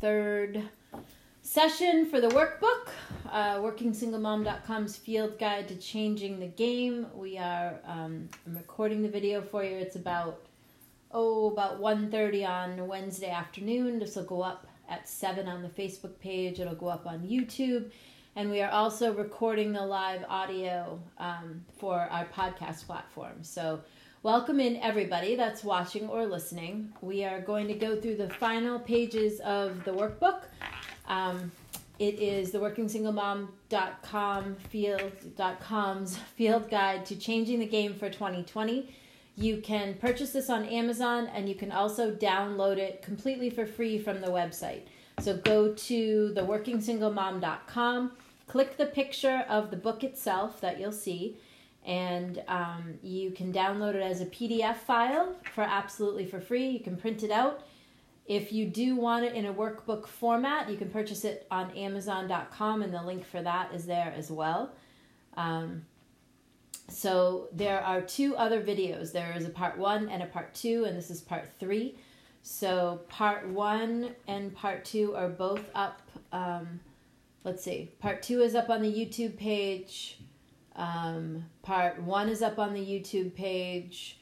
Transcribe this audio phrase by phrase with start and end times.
[0.00, 0.62] third
[1.42, 2.88] session for the workbook,
[3.30, 7.06] uh, WorkingSingleMom.com's field guide to changing the game.
[7.14, 9.76] We are um, I'm recording the video for you.
[9.76, 10.46] It's about
[11.12, 13.98] oh about 1.30 on Wednesday afternoon.
[13.98, 16.60] This will go up at seven on the Facebook page.
[16.60, 17.90] It'll go up on YouTube,
[18.36, 23.42] and we are also recording the live audio um, for our podcast platform.
[23.42, 23.80] So.
[24.22, 26.92] Welcome in everybody that's watching or listening.
[27.00, 30.42] We are going to go through the final pages of the workbook.
[31.06, 31.50] Um,
[31.98, 38.94] it is the workingsinglemom.com field.com's field guide to changing the game for 2020.
[39.36, 43.98] You can purchase this on Amazon and you can also download it completely for free
[43.98, 44.82] from the website.
[45.20, 48.12] So go to the workingsinglemom.com,
[48.46, 51.38] click the picture of the book itself that you'll see
[51.84, 56.68] and um, you can download it as a PDF file for absolutely for free.
[56.68, 57.62] You can print it out.
[58.26, 62.82] If you do want it in a workbook format, you can purchase it on Amazon.com,
[62.82, 64.70] and the link for that is there as well.
[65.36, 65.84] Um,
[66.88, 69.12] so there are two other videos.
[69.12, 71.96] There is a part one and a part two, and this is part three.
[72.42, 76.02] So part one and part two are both up.
[76.32, 76.80] Um,
[77.44, 77.90] let's see.
[78.00, 80.18] Part two is up on the YouTube page.
[80.80, 84.18] Um, part one is up on the YouTube page,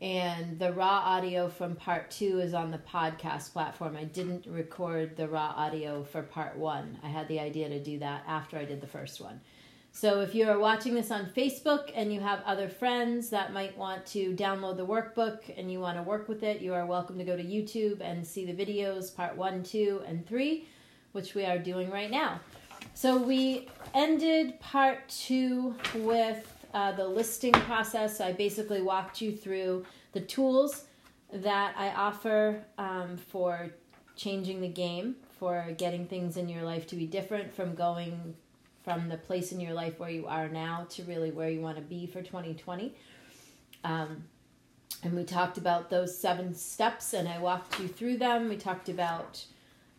[0.00, 3.98] and the raw audio from part two is on the podcast platform.
[3.98, 6.98] I didn't record the raw audio for part one.
[7.02, 9.42] I had the idea to do that after I did the first one.
[9.92, 13.76] So if you are watching this on Facebook and you have other friends that might
[13.76, 17.18] want to download the workbook and you want to work with it, you are welcome
[17.18, 20.66] to go to YouTube and see the videos, part one, two, and three,
[21.12, 22.40] which we are doing right now.
[22.94, 28.20] So we ended part two with uh, the listing process.
[28.20, 30.84] I basically walked you through the tools
[31.32, 33.70] that I offer um, for
[34.16, 38.34] changing the game, for getting things in your life to be different from going
[38.82, 41.76] from the place in your life where you are now to really where you want
[41.76, 42.94] to be for 2020.
[43.84, 44.24] Um,
[45.02, 48.48] and we talked about those seven steps and I walked you through them.
[48.48, 49.44] We talked about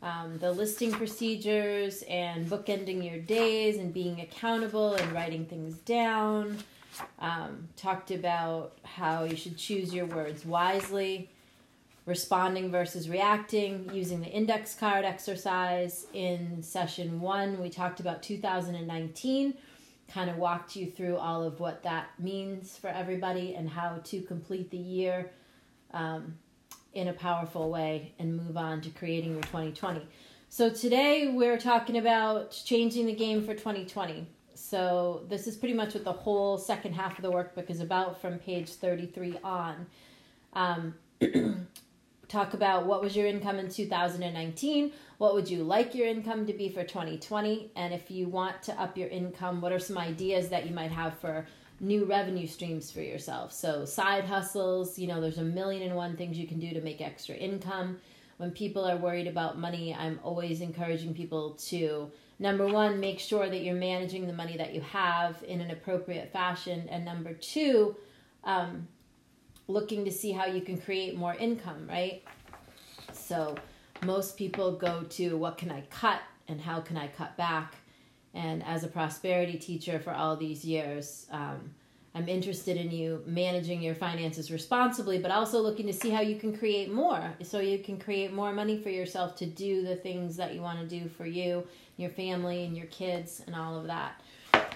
[0.02, 6.58] um, the listing procedures and bookending your days and being accountable and writing things down.
[7.20, 11.30] Um, talked about how you should choose your words wisely,
[12.06, 16.08] responding versus reacting, using the index card exercise.
[16.14, 19.54] In session one, we talked about 2019,
[20.12, 24.22] kind of walked you through all of what that means for everybody and how to
[24.22, 25.32] complete the year.
[25.94, 26.38] Um,
[26.94, 30.06] in a powerful way and move on to creating your 2020.
[30.50, 34.28] So today we're talking about changing the game for 2020.
[34.54, 38.22] So this is pretty much what the whole second half of the workbook is about
[38.22, 39.88] from page 33 on.
[40.54, 40.96] Um,
[42.28, 46.54] talk about what was your income in 2019, what would you like your income to
[46.54, 50.48] be for 2020, and if you want to up your income, what are some ideas
[50.50, 51.46] that you might have for
[51.82, 53.52] new revenue streams for yourself.
[53.52, 56.82] So, side hustles, you know, there's a million and one things you can do to
[56.82, 57.98] make extra income.
[58.38, 63.50] When people are worried about money, I'm always encouraging people to number one, make sure
[63.50, 66.88] that you're managing the money that you have in an appropriate fashion.
[66.90, 67.96] And number two,
[68.44, 68.88] um,
[69.68, 72.24] looking to see how you can create more income, right?
[73.12, 73.56] So,
[74.04, 77.76] most people go to what can I cut and how can I cut back
[78.34, 81.74] and as a prosperity teacher for all these years, um,
[82.14, 86.36] I'm interested in you managing your finances responsibly, but also looking to see how you
[86.36, 90.36] can create more so you can create more money for yourself to do the things
[90.36, 91.66] that you want to do for you,
[91.96, 94.22] your family, and your kids, and all of that.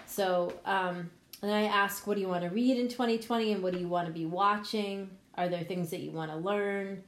[0.06, 1.10] So, um,
[1.42, 3.90] and I ask, what do you want to read in 2020 and what do you
[3.90, 5.10] want to be watching?
[5.38, 7.04] Are there things that you want to learn?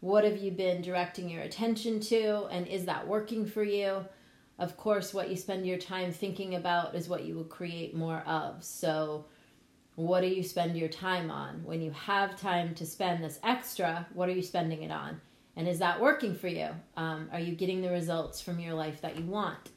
[0.00, 2.46] What have you been directing your attention to?
[2.46, 4.06] And is that working for you?
[4.58, 8.22] Of course, what you spend your time thinking about is what you will create more
[8.26, 8.64] of.
[8.64, 9.26] So,
[9.96, 11.62] what do you spend your time on?
[11.64, 15.20] When you have time to spend this extra, what are you spending it on?
[15.56, 16.68] And is that working for you?
[16.96, 19.70] Um, are you getting the results from your life that you want?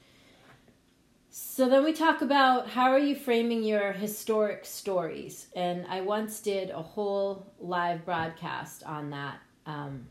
[1.30, 6.40] So then we talk about how are you framing your historic stories, and I once
[6.40, 9.40] did a whole live broadcast on that.
[9.66, 10.08] Um,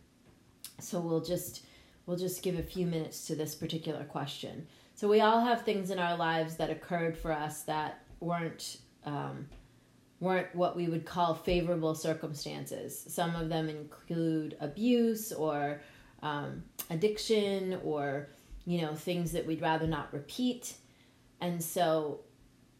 [0.78, 1.64] so we'll just
[2.08, 4.66] we'll just give a few minutes to this particular question.
[4.94, 9.46] So we all have things in our lives that occurred for us that weren't um,
[10.18, 13.04] weren't what we would call favorable circumstances.
[13.08, 15.82] Some of them include abuse or
[16.22, 18.30] um, addiction or
[18.64, 20.74] you know things that we'd rather not repeat.
[21.42, 22.20] And so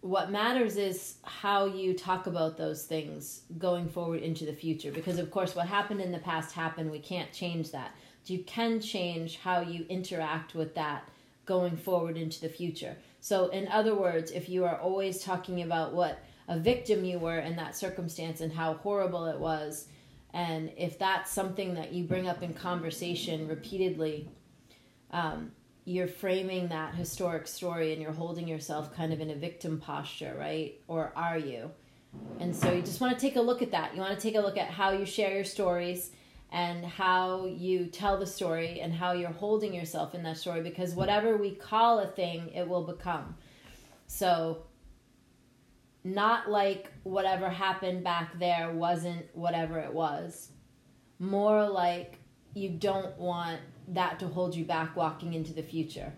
[0.00, 5.18] what matters is how you talk about those things going forward into the future because
[5.18, 7.92] of course what happened in the past happened we can't change that
[8.26, 11.08] you can change how you interact with that
[11.46, 12.96] going forward into the future.
[13.20, 17.38] So, in other words, if you are always talking about what a victim you were
[17.38, 19.88] in that circumstance and how horrible it was,
[20.34, 24.28] and if that's something that you bring up in conversation repeatedly,
[25.10, 25.52] um,
[25.84, 30.36] you're framing that historic story and you're holding yourself kind of in a victim posture,
[30.38, 30.78] right?
[30.86, 31.70] Or are you?
[32.40, 33.94] And so you just want to take a look at that.
[33.94, 36.10] You want to take a look at how you share your stories
[36.50, 40.94] and how you tell the story and how you're holding yourself in that story because
[40.94, 43.36] whatever we call a thing, it will become.
[44.06, 44.62] So,
[46.04, 50.50] not like whatever happened back there wasn't whatever it was.
[51.18, 52.18] More like
[52.54, 56.12] you don't want that to hold you back walking into the future.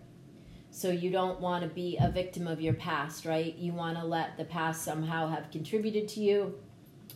[0.70, 3.56] So you don't want to be a victim of your past, right?
[3.56, 6.54] You want to let the past somehow have contributed to you,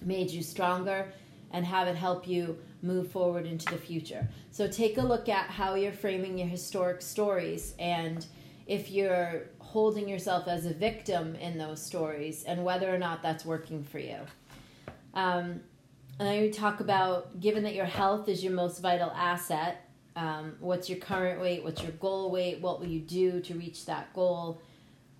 [0.02, 1.12] made you stronger,
[1.52, 4.29] and have it help you move forward into the future.
[4.51, 8.25] So take a look at how you're framing your historic stories and
[8.67, 13.45] if you're holding yourself as a victim in those stories and whether or not that's
[13.45, 14.19] working for you.
[15.15, 15.61] Um,
[16.19, 20.55] and then we talk about given that your health is your most vital asset, um,
[20.61, 21.65] what's your current weight?
[21.65, 22.61] What's your goal weight?
[22.61, 24.63] What will you do to reach that goal?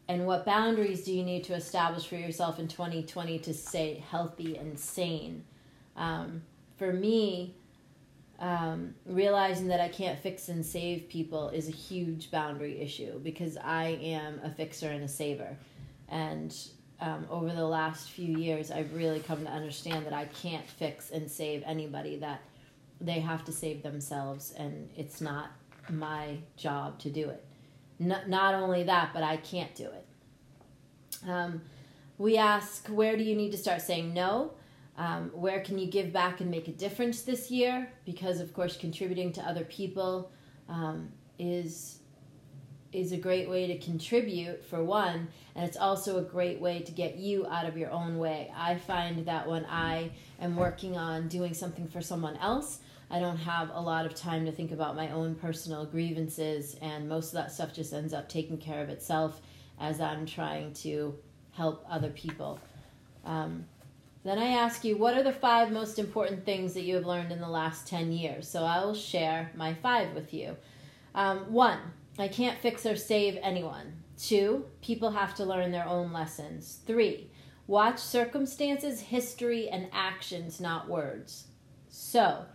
[0.07, 4.57] And what boundaries do you need to establish for yourself in 2020 to stay healthy
[4.57, 5.45] and sane?
[5.97, 6.43] Um,
[6.76, 7.55] for me,
[8.41, 13.56] um, realizing that I can't fix and save people is a huge boundary issue because
[13.56, 15.56] I am a fixer and a saver.
[16.09, 16.55] And
[17.00, 21.11] um, over the last few years, I've really come to understand that I can't fix
[21.11, 22.43] and save anybody, that
[23.00, 25.50] they have to save themselves, and it's not
[25.91, 27.44] my job to do it.
[27.99, 31.29] Not, not only that, but I can't do it.
[31.29, 31.62] Um,
[32.19, 34.53] we ask, where do you need to start saying no?
[34.96, 37.91] Um, where can you give back and make a difference this year?
[38.05, 40.31] Because, of course, contributing to other people
[40.69, 41.99] um, is
[42.93, 45.26] is a great way to contribute for one
[45.56, 48.76] and it's also a great way to get you out of your own way i
[48.76, 50.08] find that when i
[50.41, 52.79] am working on doing something for someone else
[53.11, 57.08] I don't have a lot of time to think about my own personal grievances, and
[57.08, 59.41] most of that stuff just ends up taking care of itself
[59.79, 61.17] as I'm trying to
[61.52, 62.58] help other people.
[63.25, 63.67] Um,
[64.25, 67.31] then I ask you, what are the five most important things that you have learned
[67.31, 68.49] in the last 10 years?
[68.49, 70.56] So I will share my five with you.
[71.15, 71.79] Um, one,
[72.19, 74.03] I can't fix or save anyone.
[74.17, 76.81] Two, people have to learn their own lessons.
[76.87, 77.31] Three,
[77.67, 81.49] watch circumstances, history, and actions, not words.
[81.88, 82.47] So,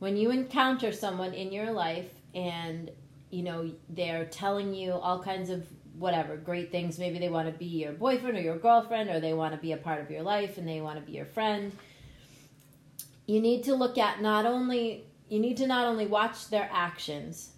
[0.00, 2.90] when you encounter someone in your life and
[3.30, 5.66] you know they're telling you all kinds of
[5.98, 6.98] whatever great things.
[6.98, 9.72] Maybe they want to be your boyfriend or your girlfriend or they want to be
[9.72, 11.72] a part of your life and they want to be your friend.
[13.26, 17.50] You need to look at not only you need to not only watch their actions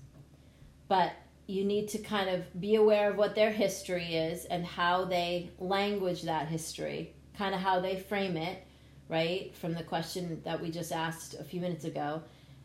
[0.89, 1.13] but
[1.49, 5.51] you need to kind of be aware of what their history is and how they
[5.59, 8.65] language that history kind of how they frame it
[9.09, 12.23] right from the question that we just asked a few minutes ago.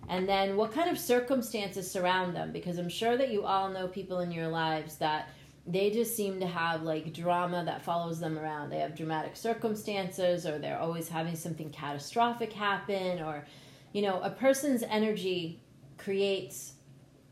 [0.10, 3.88] And then what kind of circumstances surround them because i'm sure that you all know
[3.88, 5.30] people in your lives that
[5.68, 8.70] they just seem to have like drama that follows them around.
[8.70, 13.46] They have dramatic circumstances or they're always having something catastrophic happen or
[13.94, 15.62] you know a person's energy
[15.98, 16.74] creates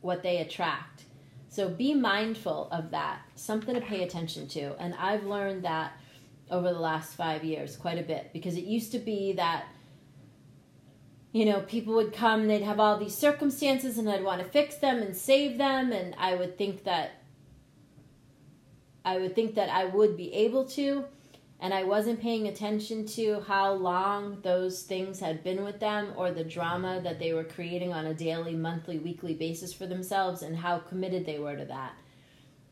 [0.01, 1.05] what they attract.
[1.49, 3.21] So be mindful of that.
[3.35, 4.75] Something to pay attention to.
[4.79, 5.93] And i've learned that
[6.51, 9.65] over the last five years quite a bit because it used to be that
[11.31, 14.49] you know, people would come and they'd have all these circumstances and I'd want to
[14.49, 17.18] fix them and save them and I would think that
[19.09, 21.05] I would think that I would be able to
[21.59, 26.31] and I wasn't paying attention to how long those things had been with them or
[26.31, 30.55] the drama that they were creating on a daily, monthly, weekly basis for themselves and
[30.55, 31.93] how committed they were to that.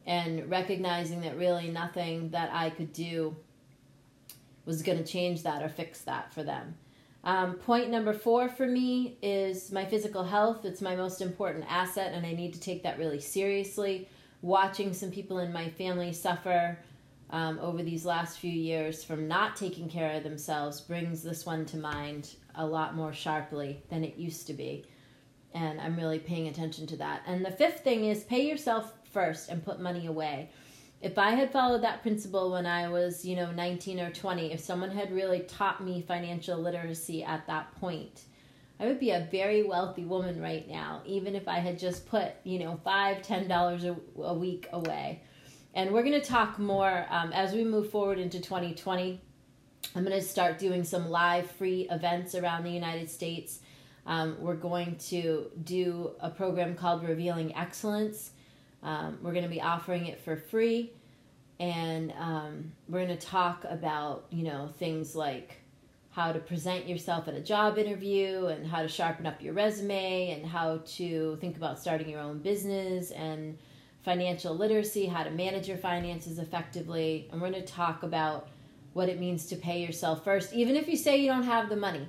[0.06, 3.36] And recognizing that really nothing that I could do
[4.66, 6.76] was going to change that or fix that for them.
[7.24, 10.66] Um, point number four for me is my physical health.
[10.66, 14.08] It's my most important asset, and I need to take that really seriously.
[14.42, 16.78] Watching some people in my family suffer
[17.30, 21.66] um, over these last few years from not taking care of themselves brings this one
[21.68, 24.86] to mind a lot more sharply than it used to be.
[25.54, 27.24] And I'm really paying attention to that.
[27.26, 30.50] And the fifth thing is pay yourself first and put money away
[31.02, 34.60] if I had followed that principle when I was, you know, 19 or 20, if
[34.60, 38.24] someone had really taught me financial literacy at that point,
[38.80, 42.34] I would be a very wealthy woman right now, even if I had just put,
[42.44, 45.24] you know, five, ten dollars a week away.
[45.74, 49.22] And we're going to talk more um, as we move forward into 2020.
[49.96, 53.60] I'm going to start doing some live free events around the United States
[54.06, 58.32] Um, we're going to do a program called Revealing Excellence.
[58.82, 60.94] Um, we're going to be offering it for free,
[61.60, 65.58] and um, we're going to talk about you know things like
[66.18, 70.32] how to present yourself at a job interview and how to sharpen up your resume
[70.32, 73.56] and how to think about starting your own business and
[74.02, 77.30] financial literacy, how to manage your finances effectively.
[77.32, 78.48] And we're going to talk about
[78.94, 81.76] what it means to pay yourself first, even if you say you don't have the
[81.76, 82.08] money.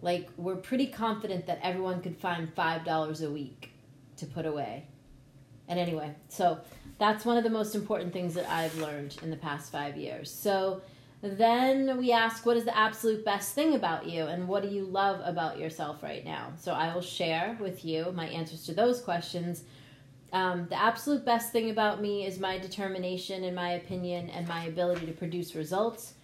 [0.00, 3.70] Like, we're pretty confident that everyone could find $5 a week
[4.16, 4.88] to put away.
[5.68, 6.58] And anyway, so
[6.98, 10.28] that's one of the most important things that I've learned in the past five years.
[10.28, 10.82] So
[11.22, 14.24] then we ask, what is the absolute best thing about you?
[14.24, 16.52] And what do you love about yourself right now?
[16.58, 19.62] So I will share with you my answers to those questions
[20.32, 24.64] um, the absolute best thing about me is my determination, in my opinion, and my
[24.64, 26.14] ability to produce results.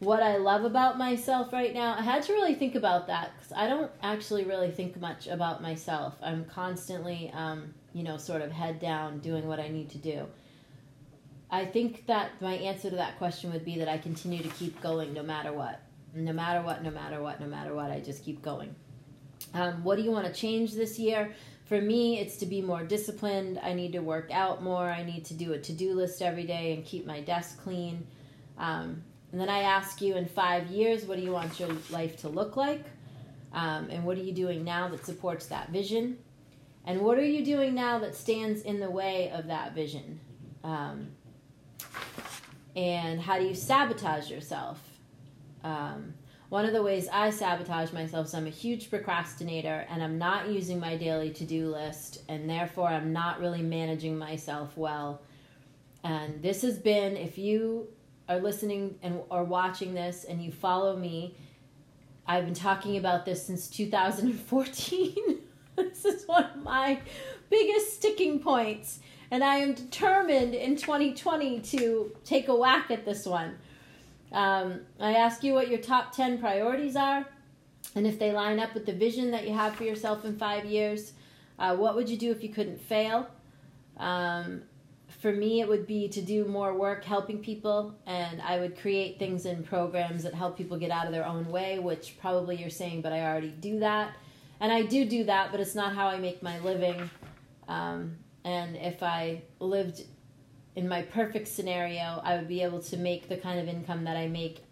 [0.00, 3.52] What I love about myself right now, I had to really think about that because
[3.52, 6.16] I don't actually really think much about myself.
[6.20, 10.26] I'm constantly, um, you know, sort of head down doing what I need to do.
[11.50, 14.80] I think that my answer to that question would be that I continue to keep
[14.80, 15.80] going no matter what.
[16.14, 18.74] No matter what, no matter what, no matter what, I just keep going.
[19.52, 21.32] Um, what do you want to change this year?
[21.64, 23.58] For me, it's to be more disciplined.
[23.62, 24.88] I need to work out more.
[24.88, 28.06] I need to do a to do list every day and keep my desk clean.
[28.58, 32.16] Um, and then I ask you in five years, what do you want your life
[32.18, 32.84] to look like?
[33.52, 36.18] Um, and what are you doing now that supports that vision?
[36.86, 40.20] And what are you doing now that stands in the way of that vision?
[42.76, 44.80] And how do you sabotage yourself?
[45.62, 46.14] Um,
[46.48, 50.48] one of the ways I sabotage myself is I'm a huge procrastinator and I'm not
[50.48, 55.22] using my daily to do list, and therefore I'm not really managing myself well.
[56.04, 57.88] And this has been, if you
[58.28, 61.34] are listening and are watching this and you follow me,
[62.26, 65.40] I've been talking about this since 2014.
[65.76, 67.00] this is one of my
[67.50, 69.00] biggest sticking points,
[69.34, 73.58] and I am determined in 2020 to take a whack at this one.
[74.30, 77.26] Um, I ask you what your top 10 priorities are,
[77.96, 80.64] and if they line up with the vision that you have for yourself in five
[80.64, 81.14] years.
[81.58, 83.26] Uh, what would you do if you couldn't fail?
[83.96, 84.62] Um,
[85.08, 89.18] for me, it would be to do more work helping people, and I would create
[89.18, 92.70] things and programs that help people get out of their own way, which probably you're
[92.70, 94.14] saying, but I already do that.
[94.60, 97.10] And I do do that, but it's not how I make my living.
[97.66, 100.02] Um, and if I lived
[100.76, 104.16] in my perfect scenario, I would be able to make the kind of income that
[104.16, 104.64] I make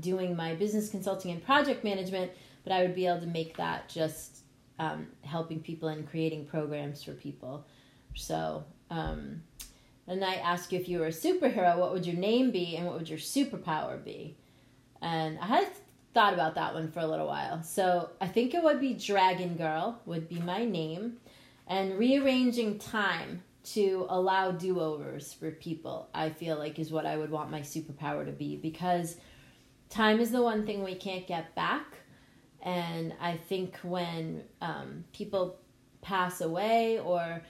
[0.00, 2.30] doing my business consulting and project management,
[2.64, 4.38] but I would be able to make that just
[4.78, 7.66] um, helping people and creating programs for people.
[8.14, 9.42] So, um,
[10.06, 12.86] and I ask you if you were a superhero, what would your name be and
[12.86, 14.36] what would your superpower be?
[15.00, 15.68] And I had
[16.14, 17.62] thought about that one for a little while.
[17.62, 21.18] So I think it would be Dragon Girl, would be my name.
[21.70, 27.16] And rearranging time to allow do overs for people, I feel like is what I
[27.16, 29.16] would want my superpower to be because
[29.88, 31.86] time is the one thing we can't get back.
[32.60, 35.60] And I think when um, people
[36.02, 37.40] pass away or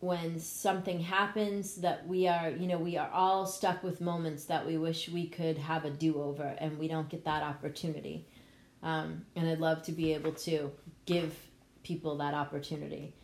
[0.00, 4.66] when something happens that we are, you know, we are all stuck with moments that
[4.66, 8.26] we wish we could have a do over and we don't get that opportunity.
[8.82, 10.72] Um, and I'd love to be able to
[11.06, 11.34] give
[11.82, 13.14] people that opportunity.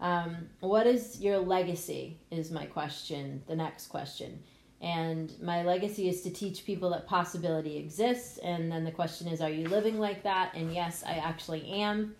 [0.00, 2.18] Um, what is your legacy?
[2.30, 4.42] Is my question, the next question.
[4.80, 8.38] And my legacy is to teach people that possibility exists.
[8.38, 10.54] And then the question is, are you living like that?
[10.54, 12.14] And yes, I actually am.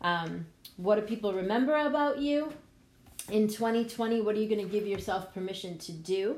[0.00, 2.52] Um, what do people remember about you?
[3.30, 6.36] In 2020, what are you going to give yourself permission to do?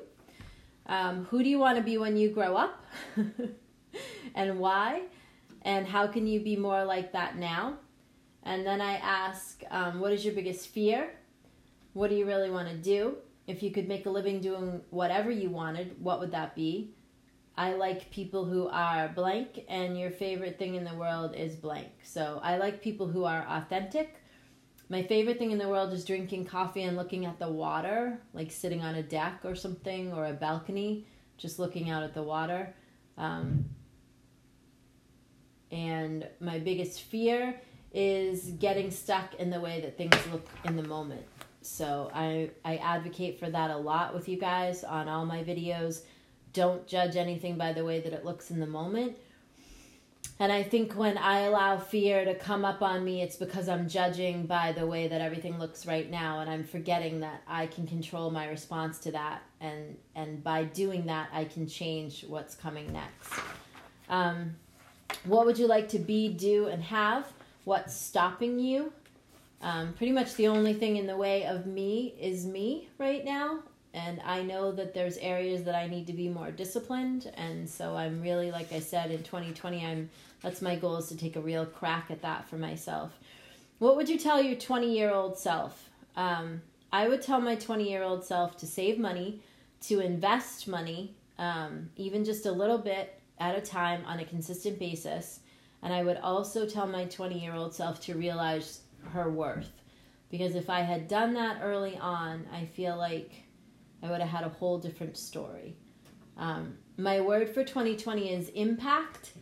[0.86, 2.84] Um, who do you want to be when you grow up?
[4.34, 5.02] and why?
[5.62, 7.78] And how can you be more like that now?
[8.46, 11.10] And then I ask, um, what is your biggest fear?
[11.94, 13.16] What do you really want to do?
[13.48, 16.94] If you could make a living doing whatever you wanted, what would that be?
[17.56, 21.88] I like people who are blank, and your favorite thing in the world is blank.
[22.04, 24.22] So I like people who are authentic.
[24.88, 28.52] My favorite thing in the world is drinking coffee and looking at the water, like
[28.52, 32.72] sitting on a deck or something, or a balcony, just looking out at the water.
[33.18, 33.64] Um,
[35.72, 37.60] and my biggest fear
[37.96, 41.24] is getting stuck in the way that things look in the moment.
[41.62, 46.02] So I I advocate for that a lot with you guys on all my videos.
[46.52, 49.16] Don't judge anything by the way that it looks in the moment.
[50.38, 53.88] And I think when I allow fear to come up on me, it's because I'm
[53.88, 57.86] judging by the way that everything looks right now, and I'm forgetting that I can
[57.86, 62.92] control my response to that, and and by doing that, I can change what's coming
[62.92, 63.32] next.
[64.10, 64.56] Um,
[65.24, 67.32] what would you like to be, do, and have?
[67.66, 68.92] What's stopping you?
[69.60, 73.58] Um, pretty much the only thing in the way of me is me right now.
[73.92, 77.28] And I know that there's areas that I need to be more disciplined.
[77.34, 80.10] And so I'm really, like I said, in 2020, I'm
[80.42, 83.18] that's my goal is to take a real crack at that for myself.
[83.80, 85.90] What would you tell your 20 year old self?
[86.14, 89.40] Um, I would tell my 20 year old self to save money,
[89.88, 94.78] to invest money, um, even just a little bit at a time on a consistent
[94.78, 95.40] basis.
[95.86, 98.80] And I would also tell my 20 year old self to realize
[99.12, 99.70] her worth.
[100.30, 103.44] Because if I had done that early on, I feel like
[104.02, 105.76] I would have had a whole different story.
[106.36, 109.34] Um, my word for 2020 is impact.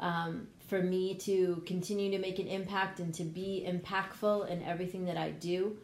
[0.00, 5.04] Um, for me to continue to make an impact and to be impactful in everything
[5.04, 5.76] that I do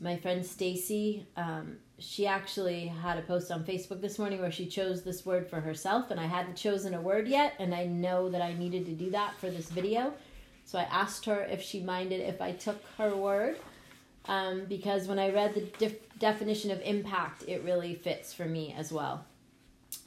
[0.00, 4.66] my friend Stacy, um, she actually had a post on Facebook this morning where she
[4.66, 8.28] chose this word for herself, and I hadn't chosen a word yet, and I know
[8.30, 10.12] that I needed to do that for this video.
[10.64, 13.58] So I asked her if she minded if I took her word,
[14.26, 18.74] um, because when I read the def- definition of impact, it really fits for me
[18.76, 19.24] as well.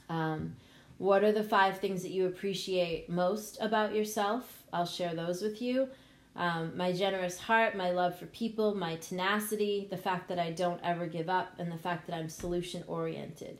[0.08, 0.56] Um,
[0.98, 4.64] what are the five things that you appreciate most about yourself?
[4.72, 5.88] I'll share those with you
[6.36, 10.80] um, my generous heart, my love for people, my tenacity, the fact that I don't
[10.82, 13.58] ever give up, and the fact that I'm solution oriented.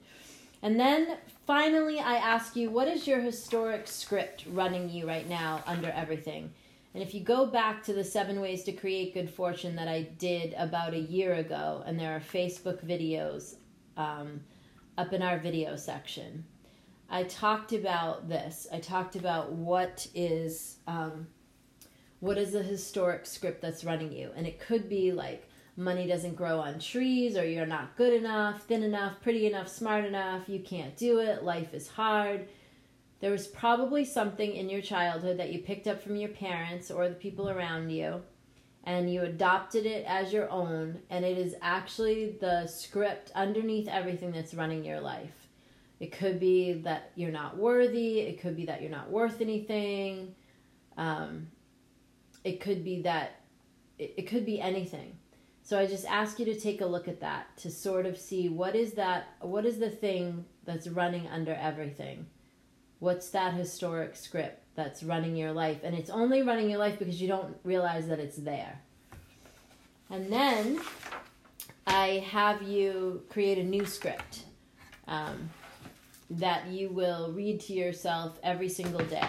[0.63, 5.63] And then finally, I ask you, what is your historic script running you right now
[5.67, 6.51] under everything?
[6.95, 10.03] And if you go back to the seven ways to create good fortune that I
[10.19, 13.57] did about a year ago, and there are Facebook videos
[13.97, 14.41] um,
[14.97, 16.45] up in our video section,
[17.11, 18.67] I talked about this.
[18.73, 20.79] I talked about what is.
[20.89, 21.29] Um,
[22.25, 24.31] what is the historic script that's running you?
[24.35, 28.63] And it could be like money doesn't grow on trees, or you're not good enough,
[28.63, 32.49] thin enough, pretty enough, smart enough, you can't do it, life is hard.
[33.21, 37.11] There was probably something in your childhood that you picked up from your parents or
[37.11, 38.23] the people around you,
[38.85, 44.33] and you adopted it as your own, and it is actually the script underneath everything
[44.33, 45.49] that's running your life.
[46.01, 50.35] It could be that you're not worthy, it could be that you're not worth anything.
[50.97, 51.49] Um,
[52.45, 53.41] it could be that
[53.99, 55.19] it, it could be anything.
[55.63, 58.51] So i just ask you to take a look at that to sort of see
[58.51, 62.27] what is that what is the thing that's running under everything?
[62.99, 65.81] What's that historic script that's running your life?
[65.83, 68.81] And it's only running your life because you don't realize that it's there.
[70.11, 70.81] And then
[71.87, 74.45] i have you create a new script
[75.07, 75.51] um,
[76.31, 79.29] that you will read to yourself every single day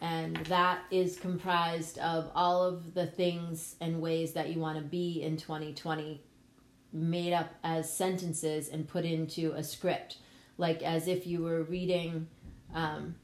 [0.00, 4.84] and that is comprised of all of the things and ways that you want to
[4.84, 6.22] be in 2020
[6.92, 10.16] made up as sentences and put into a script.
[10.56, 12.28] Like as if you were reading
[12.74, 13.14] um,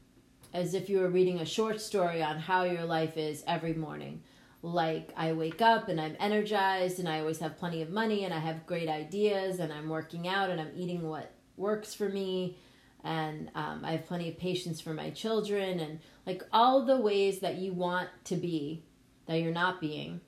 [0.53, 4.21] as if you were reading a short story on how your life is every morning.
[4.63, 8.33] Like i wake up and i'm energized and i always have plenty of money and
[8.33, 12.57] i have great ideas and i'm working out and i'm eating what works for me
[13.03, 17.39] and um, I have plenty of patience for my children, and like all the ways
[17.39, 18.83] that you want to be
[19.27, 20.21] that you're not being,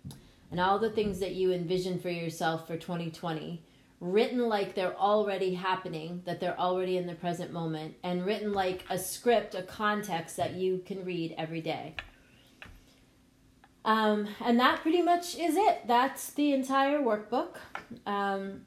[0.52, 3.62] and all the things that you envision for yourself for 2020,
[4.02, 8.86] written like they're already happening, that they're already in the present moment, and written like
[8.90, 11.96] a script, a context that you can read every day.
[13.86, 15.88] Um, and that pretty much is it.
[15.88, 17.56] That's the entire workbook.
[18.06, 18.66] Um,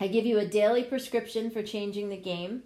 [0.00, 2.62] I give you a daily prescription for changing the game.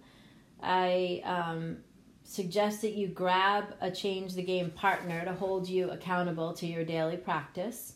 [0.61, 1.77] I um,
[2.23, 6.83] suggest that you grab a change the game partner to hold you accountable to your
[6.83, 7.93] daily practice.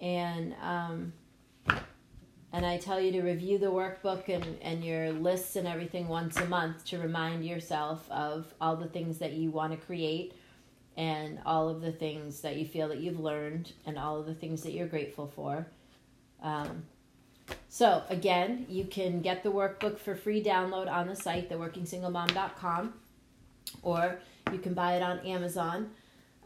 [0.00, 1.12] And um,
[2.52, 6.36] and I tell you to review the workbook and, and your lists and everything once
[6.36, 10.34] a month to remind yourself of all the things that you want to create
[10.96, 14.34] and all of the things that you feel that you've learned and all of the
[14.34, 15.66] things that you're grateful for.
[16.42, 16.82] Um,
[17.68, 22.94] so again, you can get the workbook for free download on the site, theworkingsinglemom.com,
[23.82, 24.18] or
[24.52, 25.90] you can buy it on Amazon.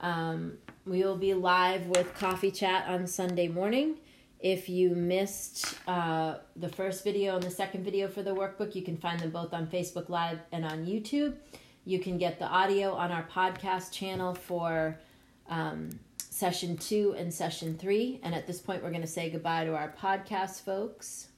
[0.01, 3.97] Um, we will be live with Coffee Chat on Sunday morning.
[4.39, 8.83] If you missed uh, the first video and the second video for the workbook, you
[8.83, 11.35] can find them both on Facebook Live and on YouTube.
[11.85, 14.99] You can get the audio on our podcast channel for
[15.49, 15.91] um,
[16.37, 18.21] session two and session three.
[18.23, 21.29] And at this point, we're going to say goodbye to our podcast folks.